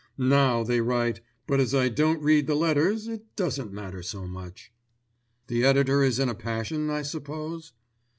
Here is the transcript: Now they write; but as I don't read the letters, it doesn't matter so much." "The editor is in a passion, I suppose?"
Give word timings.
Now 0.17 0.63
they 0.63 0.81
write; 0.81 1.21
but 1.45 1.59
as 1.59 1.75
I 1.75 1.87
don't 1.87 2.23
read 2.23 2.47
the 2.47 2.55
letters, 2.55 3.07
it 3.07 3.35
doesn't 3.35 3.71
matter 3.71 4.01
so 4.01 4.25
much." 4.25 4.73
"The 5.45 5.63
editor 5.63 6.01
is 6.01 6.17
in 6.17 6.27
a 6.27 6.33
passion, 6.33 6.89
I 6.89 7.03
suppose?" 7.03 7.73